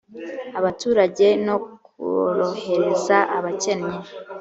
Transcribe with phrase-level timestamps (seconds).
[0.59, 1.55] abaturage no
[1.93, 3.99] korohereza abakeneye